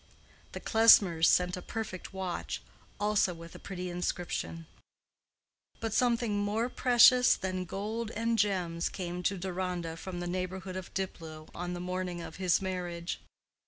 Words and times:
_"The 0.53 0.59
Klesmers 0.59 1.29
sent 1.29 1.55
a 1.55 1.61
perfect 1.61 2.11
watch, 2.11 2.63
also 2.99 3.35
with 3.35 3.53
a 3.53 3.59
pretty 3.59 3.87
inscription. 3.91 4.65
But 5.79 5.93
something 5.93 6.39
more 6.39 6.69
precious 6.69 7.35
than 7.35 7.65
gold 7.65 8.09
and 8.09 8.39
gems 8.39 8.89
came 8.89 9.21
to 9.21 9.37
Deronda 9.37 9.95
from 9.95 10.19
the 10.19 10.25
neighborhood 10.25 10.75
of 10.75 10.91
Diplow 10.95 11.49
on 11.53 11.73
the 11.73 11.79
morning 11.79 12.19
of 12.19 12.37
his 12.37 12.63
marriage. 12.63 13.21